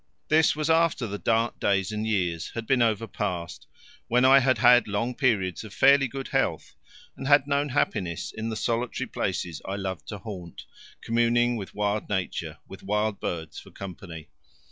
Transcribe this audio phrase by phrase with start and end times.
[0.29, 3.59] This was after the dark days and years had been overpass,
[4.07, 6.73] when I had had long periods of fairly good health
[7.15, 10.65] and had known happiness in the solitary places I loved to haunt,
[11.01, 14.29] communing with wild nature, with wild birds for company.